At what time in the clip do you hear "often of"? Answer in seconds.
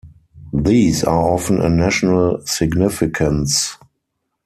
1.31-1.73